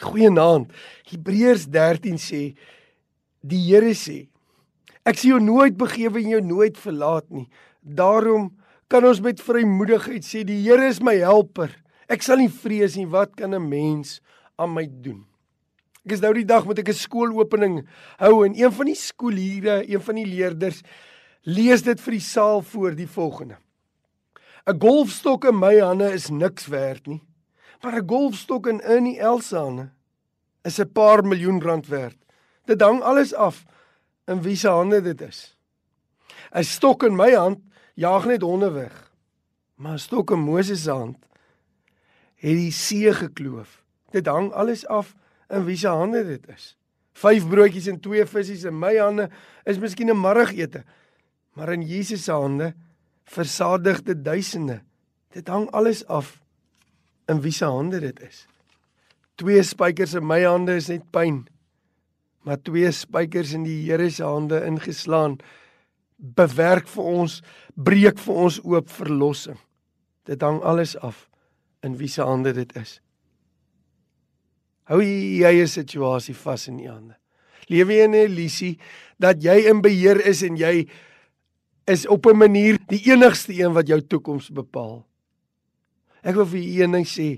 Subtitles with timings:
[0.00, 0.72] Goeienaand.
[1.10, 2.42] Hebreërs 13 sê
[3.46, 4.26] die Here sê
[5.06, 7.46] ek sien jou nooit begewe en jou nooit verlaat nie.
[7.80, 8.50] Daarom
[8.90, 11.70] kan ons met vrymoedigheid sê die Here is my helper.
[12.10, 13.06] Ek sal nie vrees nie.
[13.06, 14.20] Wat kan 'n mens
[14.58, 15.24] aan my doen?
[16.06, 17.86] Ek is nou die dag met ek 'n skoolopening
[18.18, 20.82] hou en een van die skoolhiere, een van die leerders
[21.42, 23.56] lees dit vir die saal voor die volgende.
[24.66, 27.22] 'n Golfstok in my hande is niks werd nie.
[27.80, 29.90] Maar 'n golfstok in in die Elsane
[30.62, 32.16] is 'n paar miljoen rand werd.
[32.64, 33.64] Dit hang alles af
[34.26, 35.56] in wie se hande dit is.
[36.52, 37.58] 'n Stok in my hand
[37.94, 39.12] jaag net honde weg.
[39.74, 41.26] Maar 'n stok in Moses se hand
[42.36, 43.82] het die see gekloof.
[44.10, 45.14] Dit hang alles af
[45.48, 46.76] in wie se hande dit is.
[47.12, 49.30] Vyf broodjies en twee visse in my hande
[49.64, 50.84] is miskien 'n middagete,
[51.54, 52.74] maar in Jesus se hande
[53.24, 54.82] versadigde duisende.
[55.30, 56.40] Dit hang alles af
[57.28, 58.46] in wie se hande dit is.
[59.36, 61.44] Twee spykers in my hande is net pyn.
[62.46, 65.38] Maar twee spykers in die Here se hande ingeslaan
[66.16, 67.40] bewerk vir ons,
[67.74, 69.58] breek vir ons oop verlossing.
[70.26, 71.26] Dit hang alles af
[71.84, 73.00] in wie se hande dit is.
[74.86, 77.16] Hou jy 'n situasie vas in u hande.
[77.68, 78.78] Lewe jy in 'n illusie
[79.18, 80.88] dat jy in beheer is en jy
[81.86, 85.04] is op 'n manier die enigste een wat jou toekoms bepaal.
[86.26, 87.28] Ek wil vir u een ding sê,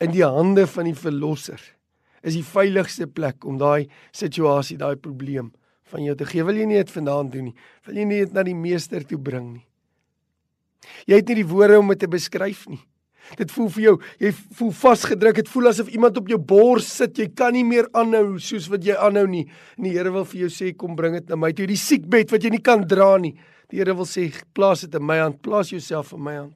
[0.00, 1.60] in die hande van die verlosser
[2.26, 3.86] is die veiligste plek om daai
[4.16, 5.52] situasie, daai probleem
[5.92, 6.44] van jou te gee.
[6.44, 7.56] Wil jy nie dit vanaand doen nie?
[7.86, 9.64] Wil jy nie dit na die meester toe bring nie?
[11.06, 12.80] Jy het nie die woorde om dit te beskryf nie.
[13.34, 15.40] Dit voel vir jou, jy voel vasgedruk.
[15.40, 17.16] Dit voel asof iemand op jou bors sit.
[17.18, 19.46] Jy kan nie meer aanhou soos wat jy aanhou nie.
[19.78, 21.66] En die Here wil vir jou sê, kom bring dit na my toe.
[21.66, 23.34] Die siekbed wat jy nie kan dra nie.
[23.72, 25.40] Die Here wil sê, plaas dit in my hand.
[25.42, 26.54] Plaas jouself in my hand.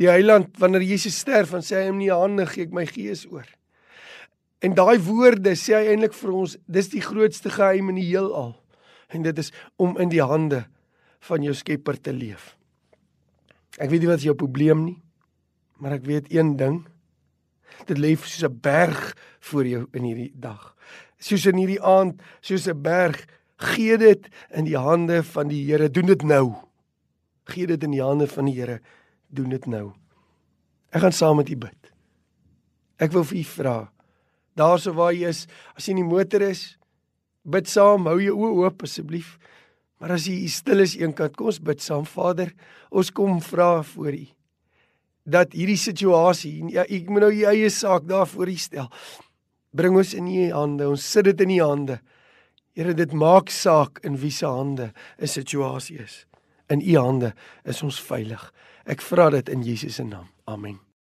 [0.00, 3.24] Die Heiland wanneer Jesus sterf en sê hy hom nie hande gee ek my gees
[3.30, 3.46] oor.
[4.64, 8.54] En daai woorde sê hy eintlik vir ons, dis die grootste geheim in die heelal.
[9.14, 10.64] En dit is om in die hande
[11.28, 12.54] van jou Skepper te leef.
[13.78, 14.98] Ek weet nie wat jou probleem nie,
[15.78, 16.82] maar ek weet een ding.
[17.86, 20.74] Dit lê soos 'n berg voor jou in hierdie dag.
[21.18, 23.26] Soos in hierdie aand, soos 'n berg,
[23.56, 25.90] gee dit in die hande van die Here.
[25.90, 26.54] Doen dit nou.
[27.44, 28.80] Gee dit in die hande van die Here
[29.34, 29.92] doen dit nou.
[30.94, 31.90] Ek gaan saam met u bid.
[33.02, 33.76] Ek wil vir u vra.
[34.54, 36.76] Daarso waar jy is, as jy in die motor is,
[37.42, 39.34] bid saam, hou jou oë oop asseblief.
[39.98, 42.06] Maar as jy stil is eenkant, kom ons bid saam.
[42.06, 42.54] Vader,
[42.94, 44.24] ons kom vra voor u
[45.24, 48.90] dat hierdie situasie, ja, ek moet nou u eie saak daar voor u stel.
[49.74, 50.88] Bring ons in u hande.
[50.88, 51.98] Ons sit dit in u hande.
[52.76, 56.26] Here, dit maak saak in wie se hande 'n situasie is.
[56.66, 58.52] In u hande is ons veilig.
[58.84, 60.28] Ek vra dit in Jesus se naam.
[60.44, 60.83] Amen.